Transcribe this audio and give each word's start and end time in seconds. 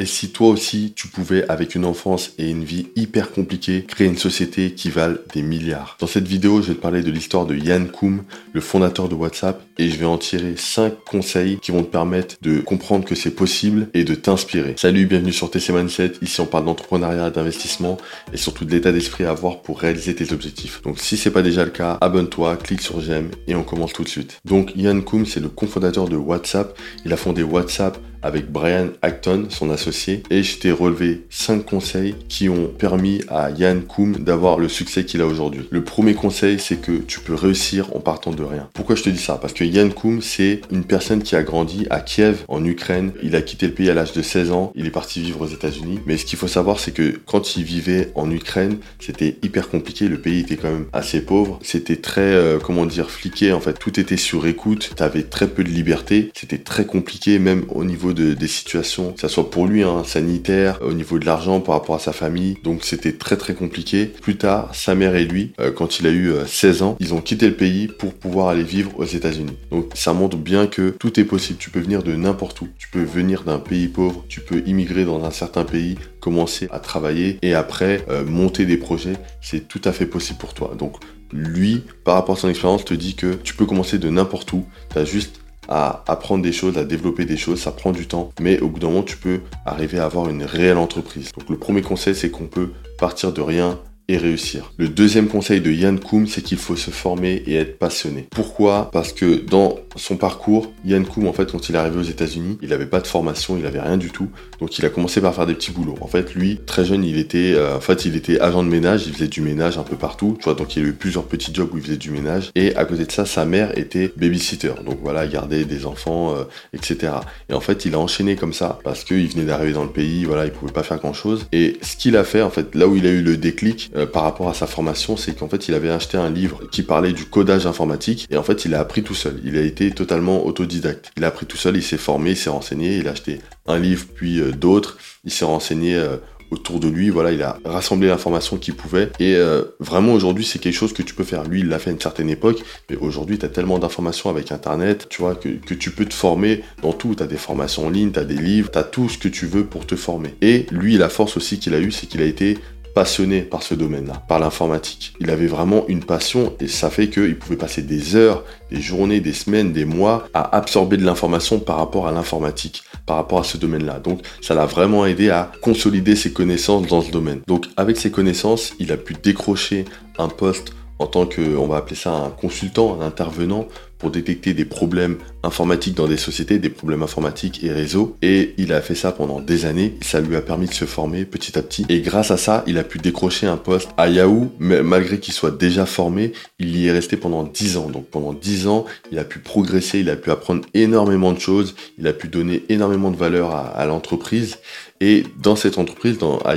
Et 0.00 0.06
si 0.06 0.30
toi 0.30 0.48
aussi, 0.48 0.94
tu 0.96 1.08
pouvais, 1.08 1.46
avec 1.50 1.74
une 1.74 1.84
enfance 1.84 2.32
et 2.38 2.48
une 2.48 2.64
vie 2.64 2.86
hyper 2.96 3.32
compliquée, 3.32 3.84
créer 3.86 4.06
une 4.06 4.16
société 4.16 4.72
qui 4.72 4.88
vale 4.88 5.20
des 5.34 5.42
milliards. 5.42 5.98
Dans 6.00 6.06
cette 6.06 6.26
vidéo, 6.26 6.62
je 6.62 6.68
vais 6.68 6.74
te 6.74 6.80
parler 6.80 7.02
de 7.02 7.10
l'histoire 7.10 7.44
de 7.44 7.54
Yann 7.54 7.90
Koum, 7.90 8.22
le 8.54 8.62
fondateur 8.62 9.10
de 9.10 9.14
WhatsApp, 9.14 9.62
et 9.76 9.90
je 9.90 9.98
vais 9.98 10.06
en 10.06 10.16
tirer 10.16 10.54
5 10.56 11.04
conseils 11.04 11.58
qui 11.58 11.70
vont 11.70 11.82
te 11.82 11.90
permettre 11.90 12.36
de 12.40 12.60
comprendre 12.60 13.04
que 13.04 13.14
c'est 13.14 13.32
possible 13.32 13.88
et 13.92 14.04
de 14.04 14.14
t'inspirer. 14.14 14.72
Salut, 14.78 15.04
bienvenue 15.04 15.34
sur 15.34 15.50
TC 15.50 15.74
Mindset. 15.74 16.12
Ici, 16.22 16.40
on 16.40 16.46
parle 16.46 16.64
d'entrepreneuriat, 16.64 17.28
d'investissement 17.28 17.98
et 18.32 18.38
surtout 18.38 18.64
de 18.64 18.70
l'état 18.70 18.92
d'esprit 18.92 19.24
à 19.24 19.32
avoir 19.32 19.60
pour 19.60 19.80
réaliser 19.80 20.14
tes 20.14 20.32
objectifs. 20.32 20.80
Donc, 20.80 20.98
si 20.98 21.18
c'est 21.18 21.30
pas 21.30 21.42
déjà 21.42 21.66
le 21.66 21.72
cas, 21.72 21.98
abonne-toi, 22.00 22.56
clique 22.56 22.80
sur 22.80 23.02
j'aime 23.02 23.30
et 23.46 23.54
on 23.54 23.64
commence 23.64 23.92
tout 23.92 24.04
de 24.04 24.08
suite. 24.08 24.38
Donc, 24.46 24.72
Yann 24.76 25.04
Koum, 25.04 25.26
c'est 25.26 25.40
le 25.40 25.50
cofondateur 25.50 26.08
de 26.08 26.16
WhatsApp. 26.16 26.74
Il 27.04 27.12
a 27.12 27.18
fondé 27.18 27.42
WhatsApp 27.42 27.98
avec 28.22 28.50
Brian 28.50 28.88
Acton, 29.02 29.46
son 29.48 29.70
associé, 29.70 30.22
et 30.30 30.42
je 30.42 30.58
t'ai 30.58 30.72
relevé 30.72 31.24
5 31.30 31.64
conseils 31.64 32.14
qui 32.28 32.48
ont 32.48 32.66
permis 32.66 33.22
à 33.28 33.50
Yann 33.50 33.82
Koum 33.82 34.16
d'avoir 34.16 34.58
le 34.58 34.68
succès 34.68 35.04
qu'il 35.04 35.20
a 35.20 35.26
aujourd'hui. 35.26 35.66
Le 35.70 35.82
premier 35.82 36.14
conseil, 36.14 36.58
c'est 36.58 36.80
que 36.80 36.98
tu 36.98 37.20
peux 37.20 37.34
réussir 37.34 37.94
en 37.94 38.00
partant 38.00 38.32
de 38.32 38.42
rien. 38.42 38.68
Pourquoi 38.74 38.96
je 38.96 39.02
te 39.02 39.10
dis 39.10 39.18
ça? 39.18 39.38
Parce 39.40 39.52
que 39.52 39.64
Yann 39.64 39.92
Koum, 39.92 40.20
c'est 40.20 40.60
une 40.70 40.84
personne 40.84 41.22
qui 41.22 41.36
a 41.36 41.42
grandi 41.42 41.86
à 41.90 42.00
Kiev, 42.00 42.44
en 42.48 42.64
Ukraine. 42.64 43.12
Il 43.22 43.36
a 43.36 43.42
quitté 43.42 43.66
le 43.66 43.74
pays 43.74 43.90
à 43.90 43.94
l'âge 43.94 44.12
de 44.12 44.22
16 44.22 44.52
ans, 44.52 44.72
il 44.74 44.86
est 44.86 44.90
parti 44.90 45.20
vivre 45.20 45.42
aux 45.42 45.48
États-Unis. 45.48 46.00
Mais 46.06 46.16
ce 46.16 46.24
qu'il 46.24 46.38
faut 46.38 46.48
savoir, 46.48 46.80
c'est 46.80 46.92
que 46.92 47.18
quand 47.26 47.56
il 47.56 47.64
vivait 47.64 48.10
en 48.14 48.30
Ukraine, 48.30 48.78
c'était 48.98 49.36
hyper 49.42 49.68
compliqué. 49.68 50.08
Le 50.08 50.18
pays 50.18 50.40
était 50.40 50.56
quand 50.56 50.70
même 50.70 50.86
assez 50.92 51.20
pauvre. 51.20 51.58
C'était 51.62 51.96
très, 51.96 52.20
euh, 52.20 52.58
comment 52.58 52.86
dire, 52.86 53.10
fliqué. 53.10 53.52
En 53.52 53.60
fait, 53.60 53.74
tout 53.74 53.98
était 53.98 54.16
sur 54.16 54.46
écoute. 54.46 54.90
Tu 54.96 55.02
avais 55.02 55.22
très 55.22 55.48
peu 55.48 55.64
de 55.64 55.70
liberté. 55.70 56.30
C'était 56.34 56.58
très 56.58 56.84
compliqué, 56.84 57.38
même 57.38 57.64
au 57.68 57.84
niveau 57.84 58.09
de, 58.12 58.34
des 58.34 58.48
situations, 58.48 59.12
que 59.12 59.20
ça 59.20 59.28
soit 59.28 59.50
pour 59.50 59.66
lui, 59.66 59.82
hein, 59.82 60.02
sanitaire, 60.04 60.78
au 60.82 60.92
niveau 60.92 61.18
de 61.18 61.26
l'argent 61.26 61.60
par 61.60 61.76
rapport 61.76 61.94
à 61.94 61.98
sa 61.98 62.12
famille. 62.12 62.56
Donc 62.64 62.84
c'était 62.84 63.12
très 63.12 63.36
très 63.36 63.54
compliqué. 63.54 64.06
Plus 64.06 64.36
tard, 64.36 64.74
sa 64.74 64.94
mère 64.94 65.16
et 65.16 65.24
lui, 65.24 65.52
euh, 65.60 65.70
quand 65.70 66.00
il 66.00 66.06
a 66.06 66.10
eu 66.10 66.32
16 66.46 66.82
euh, 66.82 66.84
ans, 66.84 66.96
ils 67.00 67.14
ont 67.14 67.20
quitté 67.20 67.48
le 67.48 67.54
pays 67.54 67.88
pour 67.88 68.14
pouvoir 68.14 68.48
aller 68.48 68.62
vivre 68.62 68.92
aux 68.98 69.04
États-Unis. 69.04 69.56
Donc 69.70 69.90
ça 69.94 70.12
montre 70.12 70.36
bien 70.36 70.66
que 70.66 70.90
tout 70.90 71.18
est 71.18 71.24
possible. 71.24 71.58
Tu 71.58 71.70
peux 71.70 71.80
venir 71.80 72.02
de 72.02 72.14
n'importe 72.14 72.60
où. 72.60 72.68
Tu 72.78 72.88
peux 72.88 73.02
venir 73.02 73.44
d'un 73.44 73.58
pays 73.58 73.88
pauvre, 73.88 74.24
tu 74.28 74.40
peux 74.40 74.62
immigrer 74.66 75.04
dans 75.04 75.24
un 75.24 75.30
certain 75.30 75.64
pays, 75.64 75.96
commencer 76.20 76.68
à 76.70 76.78
travailler 76.78 77.38
et 77.42 77.54
après 77.54 78.04
euh, 78.08 78.24
monter 78.24 78.66
des 78.66 78.76
projets. 78.76 79.14
C'est 79.40 79.68
tout 79.68 79.80
à 79.84 79.92
fait 79.92 80.06
possible 80.06 80.38
pour 80.38 80.54
toi. 80.54 80.74
Donc 80.78 80.96
lui, 81.32 81.82
par 82.04 82.14
rapport 82.14 82.36
à 82.36 82.40
son 82.40 82.48
expérience, 82.48 82.84
te 82.84 82.94
dit 82.94 83.14
que 83.14 83.34
tu 83.34 83.54
peux 83.54 83.66
commencer 83.66 83.98
de 83.98 84.08
n'importe 84.08 84.52
où. 84.52 84.64
Tu 84.92 84.98
as 84.98 85.04
juste 85.04 85.40
à 85.70 86.02
apprendre 86.08 86.42
des 86.42 86.52
choses, 86.52 86.76
à 86.76 86.84
développer 86.84 87.24
des 87.24 87.36
choses, 87.36 87.60
ça 87.60 87.70
prend 87.70 87.92
du 87.92 88.06
temps, 88.06 88.32
mais 88.40 88.60
au 88.60 88.68
bout 88.68 88.80
d'un 88.80 88.88
moment, 88.88 89.02
tu 89.02 89.16
peux 89.16 89.40
arriver 89.64 89.98
à 89.98 90.04
avoir 90.04 90.28
une 90.28 90.42
réelle 90.42 90.78
entreprise. 90.78 91.30
Donc 91.38 91.48
le 91.48 91.56
premier 91.56 91.80
conseil, 91.80 92.14
c'est 92.14 92.30
qu'on 92.30 92.46
peut 92.46 92.72
partir 92.98 93.32
de 93.32 93.40
rien 93.40 93.78
réussir. 94.16 94.72
Le 94.76 94.88
deuxième 94.88 95.28
conseil 95.28 95.60
de 95.60 95.70
Yann 95.70 95.98
Koum, 95.98 96.26
c'est 96.26 96.42
qu'il 96.42 96.58
faut 96.58 96.76
se 96.76 96.90
former 96.90 97.42
et 97.46 97.54
être 97.54 97.78
passionné. 97.78 98.26
Pourquoi? 98.30 98.90
Parce 98.92 99.12
que 99.12 99.36
dans 99.36 99.78
son 99.96 100.16
parcours, 100.16 100.72
Yann 100.84 101.04
Koum, 101.04 101.26
en 101.26 101.32
fait, 101.32 101.50
quand 101.50 101.68
il 101.68 101.74
est 101.74 101.78
arrivé 101.78 101.98
aux 101.98 102.02
États-Unis, 102.02 102.58
il 102.62 102.70
n'avait 102.70 102.86
pas 102.86 103.00
de 103.00 103.06
formation, 103.06 103.56
il 103.58 103.66
avait 103.66 103.80
rien 103.80 103.96
du 103.96 104.10
tout. 104.10 104.28
Donc 104.60 104.78
il 104.78 104.86
a 104.86 104.88
commencé 104.88 105.20
par 105.20 105.34
faire 105.34 105.46
des 105.46 105.54
petits 105.54 105.72
boulots. 105.72 105.96
En 106.00 106.06
fait, 106.06 106.34
lui, 106.34 106.60
très 106.66 106.84
jeune, 106.84 107.04
il 107.04 107.18
était, 107.18 107.54
euh, 107.54 107.76
en 107.76 107.80
fait, 107.80 108.04
il 108.04 108.16
était 108.16 108.40
agent 108.40 108.62
de 108.62 108.68
ménage, 108.68 109.06
il 109.06 109.12
faisait 109.12 109.28
du 109.28 109.40
ménage 109.40 109.78
un 109.78 109.82
peu 109.82 109.96
partout. 109.96 110.36
Tu 110.38 110.44
vois, 110.44 110.54
donc 110.54 110.76
il 110.76 110.84
a 110.84 110.88
eu 110.88 110.92
plusieurs 110.92 111.24
petits 111.24 111.52
jobs 111.54 111.70
où 111.72 111.78
il 111.78 111.82
faisait 111.82 111.96
du 111.96 112.10
ménage. 112.10 112.50
Et 112.54 112.74
à 112.76 112.84
côté 112.84 113.04
de 113.04 113.12
ça, 113.12 113.26
sa 113.26 113.44
mère 113.44 113.76
était 113.78 114.12
babysitter. 114.16 114.72
Donc 114.84 114.98
voilà, 115.02 115.24
il 115.24 115.30
gardait 115.30 115.64
des 115.64 115.86
enfants, 115.86 116.34
euh, 116.34 116.44
etc. 116.72 117.12
Et 117.48 117.54
en 117.54 117.60
fait, 117.60 117.84
il 117.84 117.94
a 117.94 117.98
enchaîné 117.98 118.36
comme 118.36 118.52
ça 118.52 118.78
parce 118.84 119.04
qu'il 119.04 119.28
venait 119.28 119.44
d'arriver 119.44 119.72
dans 119.72 119.84
le 119.84 119.90
pays, 119.90 120.24
voilà, 120.24 120.44
il 120.44 120.52
pouvait 120.52 120.72
pas 120.72 120.82
faire 120.82 120.98
grand 120.98 121.12
chose. 121.12 121.46
Et 121.52 121.78
ce 121.82 121.96
qu'il 121.96 122.16
a 122.16 122.24
fait, 122.24 122.42
en 122.42 122.50
fait, 122.50 122.74
là 122.74 122.86
où 122.86 122.96
il 122.96 123.06
a 123.06 123.10
eu 123.10 123.22
le 123.22 123.36
déclic, 123.36 123.90
euh, 123.96 123.99
par 124.06 124.22
rapport 124.22 124.48
à 124.48 124.54
sa 124.54 124.66
formation, 124.66 125.16
c'est 125.16 125.34
qu'en 125.34 125.48
fait, 125.48 125.68
il 125.68 125.74
avait 125.74 125.90
acheté 125.90 126.16
un 126.16 126.30
livre 126.30 126.62
qui 126.70 126.82
parlait 126.82 127.12
du 127.12 127.26
codage 127.26 127.66
informatique 127.66 128.26
et 128.30 128.36
en 128.36 128.42
fait, 128.42 128.64
il 128.64 128.74
a 128.74 128.80
appris 128.80 129.02
tout 129.02 129.14
seul. 129.14 129.40
Il 129.44 129.56
a 129.56 129.62
été 129.62 129.90
totalement 129.90 130.46
autodidacte. 130.46 131.12
Il 131.16 131.24
a 131.24 131.28
appris 131.28 131.46
tout 131.46 131.56
seul, 131.56 131.76
il 131.76 131.82
s'est 131.82 131.96
formé, 131.96 132.30
il 132.30 132.36
s'est 132.36 132.50
renseigné, 132.50 132.96
il 132.96 133.08
a 133.08 133.12
acheté 133.12 133.40
un 133.66 133.78
livre 133.78 134.06
puis 134.14 134.40
euh, 134.40 134.52
d'autres. 134.52 134.98
Il 135.24 135.30
s'est 135.30 135.44
renseigné 135.44 135.96
euh, 135.96 136.16
autour 136.50 136.80
de 136.80 136.88
lui. 136.88 137.10
Voilà, 137.10 137.32
il 137.32 137.42
a 137.42 137.58
rassemblé 137.64 138.08
l'information 138.08 138.56
qu'il 138.56 138.74
pouvait. 138.74 139.10
Et 139.20 139.36
vraiment, 139.78 140.12
aujourd'hui, 140.14 140.44
c'est 140.44 140.58
quelque 140.58 140.74
chose 140.74 140.92
que 140.92 141.02
tu 141.02 141.14
peux 141.14 141.24
faire. 141.24 141.44
Lui, 141.44 141.60
il 141.60 141.68
l'a 141.68 141.78
fait 141.78 141.90
à 141.90 141.92
une 141.92 142.00
certaine 142.00 142.28
époque, 142.28 142.62
mais 142.88 142.96
aujourd'hui, 142.96 143.38
tu 143.38 143.46
as 143.46 143.48
tellement 143.48 143.78
d'informations 143.78 144.30
avec 144.30 144.50
Internet, 144.50 145.06
tu 145.08 145.22
vois, 145.22 145.36
que, 145.36 145.48
que, 145.48 145.74
tu 145.74 145.90
peux 145.90 146.06
te 146.06 146.14
former 146.14 146.62
dans 146.82 146.92
tout. 146.92 147.14
Tu 147.14 147.22
as 147.22 147.26
des 147.26 147.36
formations 147.36 147.86
en 147.86 147.90
ligne, 147.90 148.10
tu 148.10 148.18
as 148.18 148.24
des 148.24 148.34
livres, 148.34 148.70
tu 148.70 148.78
as 148.78 148.82
tout 148.82 149.08
ce 149.08 149.18
que 149.18 149.28
tu 149.28 149.46
veux 149.46 149.64
pour 149.64 149.86
te 149.86 149.94
former. 149.94 150.34
Et 150.42 150.66
lui, 150.70 150.96
la 150.96 151.08
force 151.08 151.36
aussi 151.36 151.58
qu'il 151.58 151.74
a 151.74 151.78
eu, 151.78 151.92
c'est 151.92 152.06
qu'il 152.06 152.20
a 152.20 152.26
été 152.26 152.58
passionné 152.94 153.42
par 153.42 153.62
ce 153.62 153.74
domaine-là, 153.74 154.22
par 154.28 154.38
l'informatique. 154.38 155.14
Il 155.20 155.30
avait 155.30 155.46
vraiment 155.46 155.84
une 155.88 156.04
passion 156.04 156.54
et 156.60 156.68
ça 156.68 156.90
fait 156.90 157.08
qu'il 157.08 157.38
pouvait 157.38 157.56
passer 157.56 157.82
des 157.82 158.16
heures, 158.16 158.44
des 158.70 158.80
journées, 158.80 159.20
des 159.20 159.32
semaines, 159.32 159.72
des 159.72 159.84
mois 159.84 160.28
à 160.34 160.56
absorber 160.56 160.96
de 160.96 161.04
l'information 161.04 161.60
par 161.60 161.76
rapport 161.76 162.06
à 162.06 162.12
l'informatique, 162.12 162.82
par 163.06 163.16
rapport 163.16 163.40
à 163.40 163.44
ce 163.44 163.56
domaine-là. 163.56 163.98
Donc 164.00 164.20
ça 164.40 164.54
l'a 164.54 164.66
vraiment 164.66 165.06
aidé 165.06 165.30
à 165.30 165.50
consolider 165.62 166.16
ses 166.16 166.32
connaissances 166.32 166.86
dans 166.86 167.02
ce 167.02 167.10
domaine. 167.10 167.40
Donc 167.46 167.66
avec 167.76 167.96
ses 167.96 168.10
connaissances, 168.10 168.72
il 168.78 168.92
a 168.92 168.96
pu 168.96 169.14
décrocher 169.14 169.84
un 170.18 170.28
poste 170.28 170.72
en 170.98 171.06
tant 171.06 171.26
que, 171.26 171.56
on 171.56 171.66
va 171.66 171.78
appeler 171.78 171.96
ça 171.96 172.12
un 172.12 172.28
consultant, 172.28 173.00
un 173.00 173.06
intervenant 173.06 173.66
pour 174.00 174.10
détecter 174.10 174.54
des 174.54 174.64
problèmes 174.64 175.18
informatiques 175.42 175.94
dans 175.94 176.08
des 176.08 176.16
sociétés, 176.16 176.58
des 176.58 176.70
problèmes 176.70 177.02
informatiques 177.02 177.62
et 177.62 177.70
réseaux. 177.70 178.16
Et 178.22 178.54
il 178.58 178.72
a 178.72 178.80
fait 178.80 178.94
ça 178.94 179.12
pendant 179.12 179.40
des 179.40 179.66
années. 179.66 179.94
Ça 180.02 180.20
lui 180.20 180.36
a 180.36 180.40
permis 180.40 180.66
de 180.66 180.74
se 180.74 180.86
former 180.86 181.24
petit 181.24 181.58
à 181.58 181.62
petit. 181.62 181.86
Et 181.88 182.00
grâce 182.00 182.30
à 182.30 182.36
ça, 182.36 182.64
il 182.66 182.78
a 182.78 182.84
pu 182.84 182.98
décrocher 182.98 183.46
un 183.46 183.56
poste 183.56 183.90
à 183.96 184.08
Yahoo, 184.08 184.50
mais 184.58 184.82
malgré 184.82 185.18
qu'il 185.18 185.34
soit 185.34 185.56
déjà 185.56 185.86
formé, 185.86 186.32
il 186.58 186.76
y 186.76 186.88
est 186.88 186.92
resté 186.92 187.16
pendant 187.16 187.44
10 187.44 187.76
ans. 187.76 187.88
Donc 187.88 188.06
pendant 188.06 188.32
10 188.32 188.66
ans, 188.66 188.86
il 189.12 189.18
a 189.18 189.24
pu 189.24 189.38
progresser, 189.38 190.00
il 190.00 190.10
a 190.10 190.16
pu 190.16 190.30
apprendre 190.30 190.66
énormément 190.74 191.32
de 191.32 191.38
choses, 191.38 191.74
il 191.98 192.06
a 192.06 192.12
pu 192.12 192.28
donner 192.28 192.64
énormément 192.68 193.10
de 193.10 193.16
valeur 193.16 193.54
à, 193.54 193.84
l'entreprise. 193.86 194.58
Et 195.00 195.24
dans 195.38 195.56
cette 195.56 195.78
entreprise, 195.78 196.18
dans, 196.18 196.38
à 196.38 196.54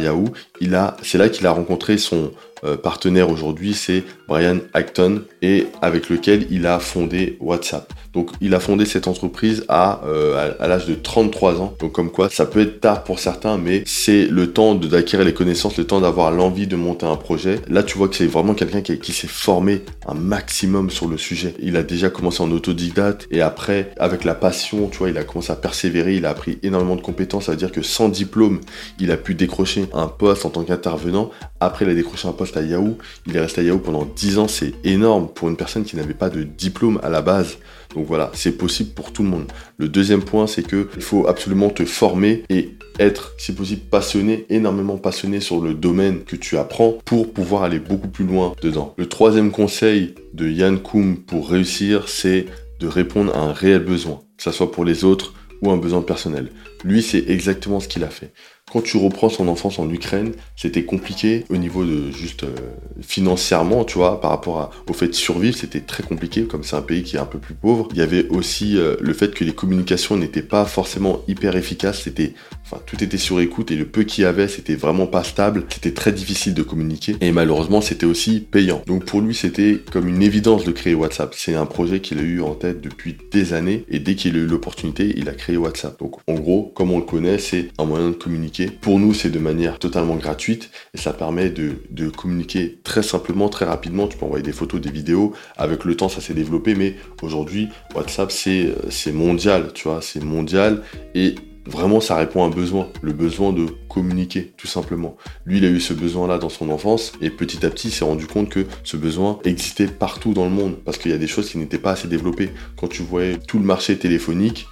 c'est 1.01 1.17
là 1.17 1.29
qu'il 1.29 1.47
a 1.47 1.51
rencontré 1.51 1.97
son 1.97 2.31
euh, 2.63 2.75
partenaire 2.75 3.29
aujourd'hui, 3.29 3.73
c'est 3.73 4.03
Brian 4.27 4.59
Acton, 4.73 5.23
et 5.41 5.67
avec 5.81 6.09
lequel 6.09 6.47
il 6.49 6.67
a 6.67 6.79
fondé 6.79 7.37
WhatsApp. 7.39 7.93
Donc 8.13 8.29
il 8.41 8.53
a 8.53 8.59
fondé 8.59 8.85
cette 8.85 9.07
entreprise 9.07 9.66
à, 9.68 10.01
euh, 10.06 10.53
l'âge 10.59 10.85
de 10.85 10.96
33 10.96 11.62
ans. 11.62 11.74
Donc 11.79 11.91
comme 11.91 12.12
quoi, 12.12 12.29
ça 12.29 12.46
peut 12.46 12.62
être 12.62 12.79
tard 12.79 13.03
pour 13.03 13.19
certains, 13.19 13.57
mais 13.57 13.84
c'est 13.85 14.28
le 14.28 14.51
temps 14.51 14.75
d'acquérir 14.75 15.25
les 15.25 15.34
connaissances, 15.34 15.78
le 15.78 15.85
temps 15.85 16.01
d'avoir 16.01 16.31
l'envie 16.31 16.68
de 16.68 16.75
monter 16.75 17.06
un 17.06 17.16
projet. 17.16 17.59
Là, 17.69 17.84
tu 17.84 17.97
vois 17.97 18.07
que 18.07 18.16
c'est 18.16 18.28
vraiment 18.28 18.53
quelqu'un 18.53 18.81
qui, 18.81 18.97
qui 19.00 19.13
s'est 19.13 19.28
formé 19.28 19.81
un 20.07 20.13
maximum 20.13 20.90
sur 20.90 21.07
le 21.07 21.18
sujet. 21.18 21.56
Il 21.59 21.75
a 21.75 21.84
déjà 21.84 22.09
commencé 22.09 22.41
en 22.44 22.52
autodidacte 22.52 23.28
et 23.31 23.41
après, 23.41 23.91
avec 23.97 24.23
la 24.23 24.35
passion, 24.35 24.88
tu 24.90 25.00
vois, 25.00 25.09
il 25.09 25.18
a 25.18 25.23
commencé 25.23 25.52
à 25.52 25.56
persévérer, 25.56 26.16
il 26.16 26.25
a 26.25 26.29
appris 26.29 26.59
énormément 26.63 26.96
de 26.96 27.02
compétences. 27.02 27.46
Ça 27.46 27.52
veut 27.52 27.57
dire 27.57 27.72
que 27.72 27.81
sans 27.81 28.09
diplôme, 28.09 28.62
il 29.00 29.12
a 29.12 29.18
pu 29.18 29.34
décrocher 29.35 29.85
un 29.94 30.07
poste 30.07 30.46
en 30.46 30.50
tant 30.50 30.63
qu'intervenant. 30.63 31.31
Après, 31.59 31.85
il 31.85 31.91
a 31.91 31.96
décroché 31.96 32.28
un 32.28 32.34
poste 32.34 32.57
à 32.57 32.62
Yahoo. 32.62 32.97
Il 33.28 33.35
est 33.35 33.40
resté 33.40 33.62
à 33.62 33.63
Yahoo 33.63 33.79
pendant 33.79 34.06
10 34.06 34.38
ans. 34.38 34.47
C'est 34.47 34.73
énorme 34.84 35.29
pour 35.34 35.50
une 35.50 35.56
personne 35.56 35.84
qui 35.84 35.96
n'avait 35.96 36.13
pas 36.13 36.29
de 36.29 36.44
diplôme 36.44 37.00
à 37.03 37.09
la 37.09 37.22
base. 37.22 37.57
Donc 37.93 38.05
voilà, 38.07 38.31
c'est 38.33 38.57
possible 38.57 38.91
pour 38.91 39.13
tout 39.13 39.23
le 39.23 39.29
monde. 39.29 39.51
Le 39.77 39.87
deuxième 39.87 40.23
point, 40.23 40.47
c'est 40.47 40.63
que 40.63 40.89
il 40.95 41.01
faut 41.01 41.27
absolument 41.27 41.69
te 41.69 41.85
former 41.85 42.43
et 42.49 42.71
être, 42.99 43.33
si 43.37 43.53
possible, 43.53 43.81
passionné, 43.89 44.45
énormément 44.49 44.97
passionné 44.97 45.39
sur 45.39 45.61
le 45.61 45.73
domaine 45.73 46.23
que 46.23 46.35
tu 46.35 46.57
apprends 46.57 46.97
pour 47.05 47.33
pouvoir 47.33 47.63
aller 47.63 47.79
beaucoup 47.79 48.07
plus 48.07 48.25
loin 48.25 48.53
dedans. 48.61 48.93
Le 48.97 49.07
troisième 49.07 49.51
conseil 49.51 50.15
de 50.33 50.49
Yann 50.49 50.79
Koum 50.79 51.17
pour 51.17 51.49
réussir, 51.49 52.09
c'est 52.09 52.45
de 52.79 52.87
répondre 52.87 53.35
à 53.35 53.39
un 53.39 53.53
réel 53.53 53.83
besoin, 53.83 54.21
que 54.37 54.43
ce 54.43 54.51
soit 54.51 54.71
pour 54.71 54.85
les 54.85 55.03
autres 55.03 55.33
ou 55.61 55.71
un 55.71 55.77
besoin 55.77 56.01
personnel. 56.01 56.49
Lui, 56.83 57.01
c'est 57.01 57.29
exactement 57.29 57.79
ce 57.79 57.87
qu'il 57.87 58.03
a 58.03 58.09
fait. 58.09 58.33
Quand 58.73 58.81
tu 58.81 58.97
reprends 58.97 59.29
son 59.29 59.49
enfance 59.49 59.78
en 59.78 59.87
Ukraine, 59.87 60.31
c'était 60.55 60.84
compliqué 60.84 61.46
au 61.52 61.58
niveau 61.58 61.85
de 61.85 62.09
juste 62.09 62.43
euh, 62.43 62.55
financièrement, 63.02 63.84
tu 63.84 63.99
vois, 63.99 64.20
par 64.20 64.31
rapport 64.31 64.72
au 64.90 64.93
fait 64.93 65.09
de 65.09 65.14
survivre, 65.14 65.55
c'était 65.55 65.81
très 65.81 66.02
compliqué, 66.02 66.46
comme 66.46 66.64
c'est 66.64 66.75
un 66.75 66.81
pays 66.81 67.03
qui 67.03 67.17
est 67.17 67.20
un 67.20 67.28
peu 67.28 67.37
plus 67.37 67.53
pauvre. 67.53 67.87
Il 67.91 67.99
y 67.99 68.02
avait 68.02 68.28
aussi 68.29 68.79
euh, 68.79 68.96
le 68.99 69.14
fait 69.14 69.35
que 69.35 69.43
les 69.43 69.53
communications 69.53 70.17
n'étaient 70.17 70.41
pas 70.41 70.66
forcément 70.66 71.22
hyper 71.28 71.55
efficaces, 71.55 72.02
c'était, 72.02 72.34
enfin, 72.66 72.81
tout 72.87 73.03
était 73.03 73.20
sur 73.20 73.40
écoute 73.40 73.70
et 73.70 73.75
le 73.75 73.85
peu 73.85 74.05
qu'il 74.05 74.23
y 74.23 74.25
avait, 74.25 74.47
c'était 74.47 74.73
vraiment 74.73 75.05
pas 75.05 75.23
stable, 75.23 75.66
c'était 75.70 75.93
très 75.93 76.11
difficile 76.11 76.55
de 76.55 76.64
communiquer 76.64 77.16
et 77.22 77.31
malheureusement, 77.31 77.79
c'était 77.79 78.08
aussi 78.08 78.40
payant. 78.40 78.81
Donc 78.87 79.05
pour 79.05 79.22
lui, 79.22 79.35
c'était 79.35 79.81
comme 79.91 80.08
une 80.08 80.23
évidence 80.23 80.64
de 80.64 80.72
créer 80.72 80.96
WhatsApp. 80.96 81.35
C'est 81.37 81.53
un 81.53 81.67
projet 81.67 81.99
qu'il 81.99 82.17
a 82.17 82.23
eu 82.23 82.41
en 82.41 82.55
tête 82.55 82.81
depuis 82.81 83.17
des 83.31 83.53
années 83.53 83.85
et 83.87 83.99
dès 83.99 84.16
qu'il 84.16 84.35
a 84.35 84.40
eu 84.40 84.47
l'opportunité, 84.47 85.14
il 85.16 85.29
a 85.29 85.34
créé 85.34 85.58
WhatsApp. 85.58 85.99
Donc 85.99 86.16
en 86.28 86.34
gros, 86.34 86.72
comme 86.75 86.90
on 86.90 86.97
le 86.97 87.05
connaît, 87.05 87.37
c'est 87.37 87.67
un 87.78 87.85
moyen 87.85 88.09
de 88.09 88.16
communiquer 88.16 88.62
pour 88.67 88.99
nous, 88.99 89.13
c'est 89.13 89.29
de 89.29 89.39
manière 89.39 89.79
totalement 89.79 90.15
gratuite 90.15 90.69
et 90.93 90.97
ça 90.97 91.13
permet 91.13 91.49
de, 91.49 92.09
communiquer 92.09 92.79
très 92.83 93.03
simplement, 93.03 93.49
très 93.49 93.65
rapidement. 93.65 94.07
Tu 94.07 94.17
peux 94.17 94.25
envoyer 94.25 94.43
des 94.43 94.51
photos, 94.51 94.81
des 94.81 94.91
vidéos. 94.91 95.33
Avec 95.57 95.85
le 95.85 95.95
temps, 95.95 96.09
ça 96.09 96.21
s'est 96.21 96.33
développé, 96.33 96.75
mais 96.75 96.95
aujourd'hui, 97.21 97.69
WhatsApp, 97.95 98.31
c'est 98.31 99.11
mondial, 99.11 99.71
tu 99.73 99.87
vois, 99.87 100.01
c'est 100.01 100.23
mondial 100.23 100.81
et 101.15 101.35
vraiment 101.65 102.01
ça 102.01 102.15
répond 102.15 102.43
à 102.43 102.47
un 102.47 102.49
besoin, 102.49 102.89
le 103.01 103.13
besoin 103.13 103.53
de 103.53 103.67
communiquer 103.87 104.53
tout 104.57 104.67
simplement. 104.67 105.15
Lui 105.45 105.57
il 105.57 105.65
a 105.65 105.69
eu 105.69 105.79
ce 105.79 105.93
besoin-là 105.93 106.37
dans 106.37 106.49
son 106.49 106.69
enfance 106.69 107.13
et 107.21 107.29
petit 107.29 107.65
à 107.65 107.69
petit 107.69 107.87
il 107.87 107.91
s'est 107.91 108.05
rendu 108.05 108.27
compte 108.27 108.49
que 108.49 108.65
ce 108.83 108.97
besoin 108.97 109.39
existait 109.45 109.87
partout 109.87 110.33
dans 110.33 110.43
le 110.45 110.51
monde 110.51 110.75
parce 110.83 110.97
qu'il 110.97 111.11
y 111.11 111.13
a 111.13 111.17
des 111.17 111.27
choses 111.27 111.49
qui 111.49 111.57
n'étaient 111.57 111.77
pas 111.77 111.91
assez 111.91 112.07
développées. 112.07 112.51
Quand 112.77 112.87
tu 112.87 113.03
voyais 113.03 113.37
tout 113.37 113.59
le 113.59 113.65
marché 113.65 113.97
téléphonique, 113.97 114.67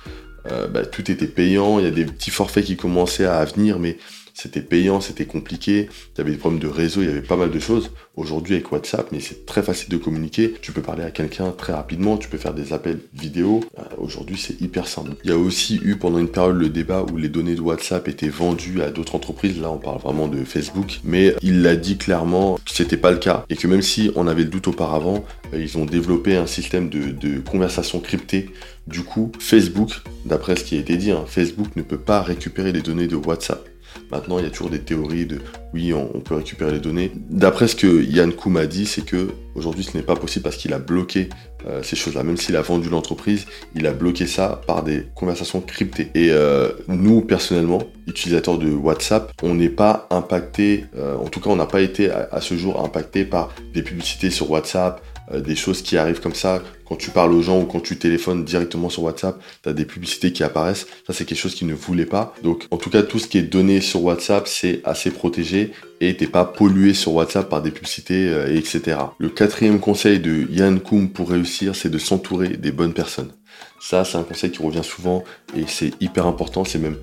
bah, 0.46 0.86
tout 0.86 1.12
était 1.12 1.28
payant, 1.28 1.80
il 1.80 1.86
y 1.86 1.88
a 1.88 1.92
des 1.92 2.06
petits 2.06 2.32
forfaits 2.32 2.66
qui 2.66 2.76
commençaient 2.78 3.26
à 3.26 3.44
venir 3.46 3.80
mais 3.80 3.98
c'était 4.34 4.62
payant, 4.62 5.02
c'était 5.02 5.26
compliqué, 5.26 5.90
il 6.16 6.18
y 6.18 6.22
avait 6.22 6.32
des 6.32 6.38
problèmes 6.38 6.62
de 6.62 6.68
réseau, 6.68 7.02
il 7.02 7.08
y 7.08 7.12
avait 7.12 7.22
pas 7.22 7.36
mal 7.36 7.52
de 7.52 7.60
choses. 7.60 7.92
Aujourd'hui 8.16 8.56
avec 8.56 8.72
WhatsApp, 8.72 9.12
mais 9.12 9.20
c'est 9.20 9.46
très 9.46 9.64
facile 9.64 9.90
de 9.90 9.98
communiquer, 9.98 10.54
tu 10.62 10.72
peux 10.72 10.82
parler 10.82 11.04
à 11.04 11.12
quelqu'un 11.12 11.52
très 11.52 11.74
rapidement, 11.74 12.18
tu 12.18 12.30
peux 12.30 12.38
faire 12.38 12.54
des 12.54 12.74
appels 12.74 13.00
vidéo. 13.14 13.62
Euh, 13.80 13.84
aujourd'hui 13.98 14.38
c'est 14.38 14.60
hyper 14.62 14.88
simple. 14.88 15.12
Il 15.24 15.30
y 15.30 15.34
a 15.34 15.38
aussi 15.38 15.80
eu 15.84 15.96
pendant 15.96 16.20
une 16.20 16.28
période 16.28 16.58
le 16.58 16.70
débat 16.70 17.06
où 17.12 17.18
les 17.18 17.30
données 17.30 17.56
de 17.56 17.62
WhatsApp 17.62 18.08
étaient 18.08 18.30
vendues 18.30 18.82
à 18.82 18.90
d'autres 18.90 19.16
entreprises, 19.16 19.60
là 19.60 19.72
on 19.72 19.78
parle 19.78 20.00
vraiment 20.00 20.28
de 20.28 20.44
Facebook, 20.44 21.00
mais 21.04 21.36
il 21.42 21.62
l'a 21.62 21.76
dit 21.76 21.98
clairement 21.98 22.56
que 22.56 22.72
c'était 22.72 22.98
pas 22.98 23.12
le 23.12 23.18
cas 23.18 23.46
et 23.50 23.56
que 23.56 23.68
même 23.68 23.82
si 23.82 24.12
on 24.16 24.28
avait 24.28 24.44
le 24.44 24.50
doute 24.50 24.68
auparavant, 24.68 25.24
euh, 25.54 25.62
ils 25.62 25.78
ont 25.78 25.86
développé 25.86 26.36
un 26.36 26.48
système 26.48 26.90
de, 26.90 27.12
de 27.12 27.40
conversation 27.40 28.00
cryptée 28.00 28.50
du 28.88 29.04
coup, 29.04 29.32
Facebook, 29.40 30.02
d'après 30.26 30.56
ce 30.56 30.64
qui 30.64 30.76
a 30.76 30.80
été 30.80 30.98
dit, 30.98 31.12
hein, 31.12 31.24
Facebook 31.28 31.76
ne 31.76 31.82
peut 31.82 32.00
pas 32.00 32.22
récupérer 32.22 32.72
les 32.72 32.82
données 32.82 33.08
de 33.08 33.16
WhatsApp. 33.16 33.71
Maintenant, 34.12 34.40
il 34.40 34.44
y 34.44 34.48
a 34.48 34.52
toujours 34.52 34.70
des 34.70 34.80
théories 34.80 35.26
de 35.26 35.40
oui, 35.74 35.94
on, 35.94 36.20
peut 36.20 36.36
récupérer 36.36 36.74
les 36.74 36.80
données. 36.80 37.12
D'après 37.30 37.68
ce 37.68 37.76
que 37.78 38.04
Yann 38.04 38.34
Koum 38.34 38.58
a 38.58 38.66
dit, 38.66 38.86
c'est 38.86 39.06
que 39.06 39.30
aujourd'hui 39.56 39.84
ce 39.84 39.96
n'est 39.96 40.04
pas 40.04 40.16
possible 40.16 40.44
parce 40.44 40.58
qu'il 40.58 40.74
a 40.74 40.80
bloqué 40.80 41.30
euh, 41.68 41.82
ces 41.82 41.96
choses-là. 41.96 42.24
Même 42.24 42.38
s'il 42.38 42.58
a 42.58 42.62
vendu 42.62 42.90
l'entreprise, 42.90 43.46
il 43.74 43.88
a 43.88 43.94
bloqué 43.94 44.28
ça 44.28 44.62
par 44.68 44.84
des 44.84 45.06
conversations 45.16 45.62
cryptées. 45.62 46.10
Et 46.14 46.32
euh, 46.32 46.72
nous, 46.90 47.22
personnellement, 47.22 47.84
utilisateurs 48.08 48.58
de 48.58 48.70
WhatsApp, 48.70 49.32
on 49.44 49.56
n'est 49.56 49.70
pas 49.70 50.08
impacté, 50.10 50.86
euh, 50.98 51.16
en 51.16 51.30
tout 51.30 51.40
cas, 51.40 51.50
on 51.50 51.56
n'a 51.56 51.66
pas 51.66 51.82
été 51.82 52.12
à, 52.12 52.42
ce 52.42 52.56
jour 52.56 52.84
impacté 52.84 53.24
par 53.24 53.54
des 53.74 53.82
publicités 53.82 54.30
sur 54.30 54.52
WhatsApp, 54.52 55.02
des 55.40 55.56
choses 55.56 55.82
qui 55.82 55.98
arrivent 55.98 56.20
comme 56.20 56.36
ça. 56.36 56.62
Quand 56.86 56.96
tu 56.96 57.10
parles 57.10 57.32
aux 57.32 57.42
gens 57.42 57.62
ou 57.62 57.66
quand 57.66 57.80
tu 57.80 57.98
téléphones 57.98 58.44
directement 58.44 58.90
sur 58.90 59.04
WhatsApp, 59.04 59.42
tu 59.64 59.70
as 59.70 59.74
des 59.74 59.86
publicités 59.86 60.34
qui 60.34 60.44
apparaissent. 60.44 60.88
Ça, 61.08 61.14
c'est 61.14 61.26
quelque 61.26 61.38
chose 61.38 61.56
qu'ils 61.56 61.68
ne 61.68 61.74
voulaient 61.74 62.06
pas. 62.06 62.36
Donc, 62.44 62.68
en 62.70 62.78
tout 62.78 62.90
cas, 62.90 63.02
tout 63.04 63.20
ce 63.20 63.28
qui 63.28 63.38
est 63.38 63.44
donné 63.44 63.80
sur 63.80 64.04
WhatsApp, 64.04 64.48
c'est 64.48 64.82
assez 64.84 65.12
protégé 65.12 65.72
et 66.02 66.18
t'es 66.18 66.28
pas 66.28 66.44
pollué 66.46 66.94
sur 66.94 67.14
WhatsApp 67.14 67.48
par 67.48 67.62
des 67.62 67.72
publicités, 67.72 68.28
euh, 68.28 68.54
etc. 68.54 68.98
Le 69.20 69.30
quatrième 69.30 69.80
conseil 69.80 70.20
de 70.20 70.48
Yann 70.52 70.80
Koum 70.80 71.10
pour 71.10 71.30
réussir, 71.30 71.76
c'est 71.76 71.90
de 71.90 71.98
s'entourer 71.98 72.50
des 72.50 72.72
bonnes 72.72 72.94
personnes. 72.94 73.32
Ça, 73.80 74.04
c'est 74.04 74.18
un 74.18 74.24
conseil 74.24 74.52
qui 74.52 74.62
revient 74.62 74.84
souvent 74.84 75.24
et 75.56 75.64
c'est 75.68 75.92
hyper 76.02 76.28
important. 76.28 76.66
C'est 76.66 76.80
même 76.80 76.98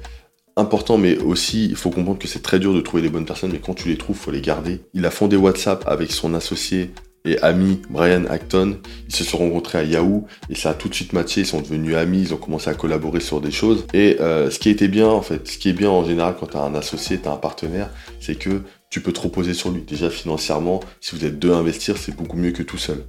important, 0.58 0.98
mais 0.98 1.18
aussi, 1.18 1.66
il 1.66 1.76
faut 1.76 1.90
comprendre 1.90 2.18
que 2.18 2.28
c'est 2.28 2.42
très 2.42 2.58
dur 2.58 2.74
de 2.74 2.80
trouver 2.80 3.02
les 3.02 3.08
bonnes 3.08 3.24
personnes, 3.24 3.52
mais 3.52 3.60
quand 3.60 3.74
tu 3.74 3.88
les 3.88 3.96
trouves, 3.96 4.16
faut 4.16 4.30
les 4.30 4.40
garder. 4.40 4.80
Il 4.92 5.06
a 5.06 5.10
fondé 5.10 5.36
WhatsApp 5.36 5.84
avec 5.86 6.12
son 6.12 6.34
associé 6.34 6.90
et 7.24 7.38
ami 7.40 7.80
Brian 7.90 8.24
Acton. 8.26 8.78
Ils 9.08 9.14
se 9.14 9.24
sont 9.24 9.38
rencontrés 9.38 9.78
à 9.78 9.84
Yahoo 9.84 10.26
et 10.50 10.54
ça 10.54 10.70
a 10.70 10.74
tout 10.74 10.88
de 10.88 10.94
suite 10.94 11.12
matché. 11.12 11.42
Ils 11.42 11.46
sont 11.46 11.60
devenus 11.60 11.96
amis, 11.96 12.22
ils 12.22 12.34
ont 12.34 12.38
commencé 12.38 12.70
à 12.70 12.74
collaborer 12.74 13.20
sur 13.20 13.40
des 13.40 13.50
choses. 13.50 13.86
Et 13.94 14.16
euh, 14.20 14.50
ce 14.50 14.58
qui 14.58 14.70
était 14.70 14.88
bien, 14.88 15.08
en 15.08 15.22
fait, 15.22 15.48
ce 15.48 15.58
qui 15.58 15.70
est 15.70 15.74
bien 15.74 15.90
en 15.90 16.04
général 16.04 16.34
quand 16.38 16.46
tu 16.46 16.56
as 16.56 16.62
un 16.62 16.74
associé, 16.74 17.18
tu 17.18 17.28
as 17.28 17.32
un 17.32 17.36
partenaire, 17.36 17.90
c'est 18.20 18.36
que 18.36 18.62
tu 18.90 19.00
peux 19.00 19.12
te 19.12 19.20
reposer 19.20 19.54
sur 19.54 19.70
lui. 19.70 19.82
Déjà 19.82 20.10
financièrement, 20.10 20.80
si 21.00 21.14
vous 21.14 21.24
êtes 21.24 21.38
deux 21.38 21.52
à 21.52 21.56
investir, 21.56 21.96
c'est 21.98 22.16
beaucoup 22.16 22.36
mieux 22.36 22.52
que 22.52 22.62
tout 22.62 22.78
seul. 22.78 23.04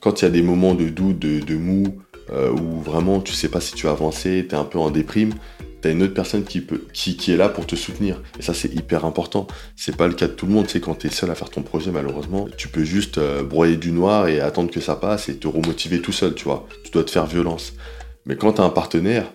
Quand 0.00 0.20
il 0.20 0.24
y 0.24 0.28
a 0.28 0.30
des 0.30 0.42
moments 0.42 0.74
de 0.74 0.88
doute, 0.88 1.18
de, 1.18 1.54
mou, 1.56 1.84
euh, 2.32 2.50
où 2.50 2.80
vraiment 2.80 3.20
tu 3.20 3.32
sais 3.32 3.48
pas 3.48 3.60
si 3.60 3.74
tu 3.74 3.86
vas 3.86 3.92
avancer, 3.92 4.46
tu 4.48 4.54
es 4.54 4.58
un 4.58 4.64
peu 4.64 4.78
en 4.78 4.90
déprime, 4.90 5.34
t'as 5.80 5.90
une 5.90 6.02
autre 6.02 6.14
personne 6.14 6.44
qui, 6.44 6.60
peut, 6.60 6.82
qui, 6.92 7.32
est 7.32 7.36
là 7.36 7.48
pour 7.48 7.66
te 7.66 7.76
soutenir. 7.76 8.22
Et 8.38 8.42
ça, 8.42 8.54
c'est 8.54 8.72
hyper 8.74 9.04
important. 9.04 9.46
C'est 9.76 9.96
pas 9.96 10.08
le 10.08 10.14
cas 10.14 10.28
de 10.28 10.32
tout 10.32 10.46
le 10.46 10.52
monde. 10.52 10.68
Sais, 10.68 10.80
quand 10.80 10.94
t'es 10.94 11.08
seul 11.08 11.30
à 11.30 11.34
faire 11.34 11.50
ton 11.50 11.62
projet, 11.62 11.90
malheureusement, 11.90 12.48
tu 12.56 12.68
peux 12.68 12.84
juste 12.84 13.18
euh, 13.18 13.42
broyer 13.42 13.76
du 13.76 13.92
noir 13.92 14.28
et 14.28 14.40
attendre 14.40 14.70
que 14.70 14.80
ça 14.80 14.96
passe 14.96 15.28
et 15.28 15.36
te 15.36 15.48
remotiver 15.48 16.00
tout 16.00 16.12
seul, 16.12 16.34
tu 16.34 16.44
vois. 16.44 16.66
Tu 16.84 16.90
dois 16.90 17.04
te 17.04 17.10
faire 17.10 17.26
violence. 17.26 17.72
Mais 18.26 18.36
quand 18.36 18.54
t'as 18.54 18.64
un 18.64 18.70
partenaire, 18.70 19.32